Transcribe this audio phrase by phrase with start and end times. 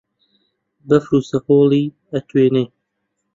[0.87, 2.65] بەفر و سەهۆڵی ئەتوێنێ